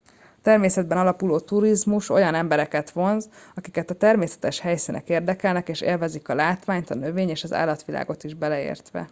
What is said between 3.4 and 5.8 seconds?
akiket a természetes helyszínek érdekelnek